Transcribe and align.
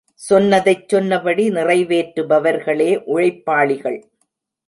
சொன்னதைச் 0.29 0.87
சொன்னபடி 0.89 1.49
நிறைவேற்று 1.49 2.23
பவர்களே 2.27 2.89
உழைப்பாளிகள். 3.05 3.99